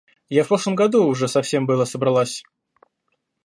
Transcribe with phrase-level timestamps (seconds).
[0.29, 2.41] Я в прошлом году уже совсем было собралась.